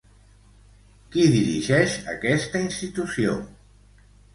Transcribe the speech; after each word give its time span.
Qui 1.11 1.27
dirigeix 1.37 2.01
aquesta 2.17 2.67
institució? 2.67 3.41